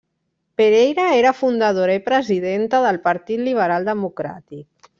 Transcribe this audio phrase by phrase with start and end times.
[0.59, 4.69] Pereira era fundadora i presidenta del Partit Liberal Democràtic.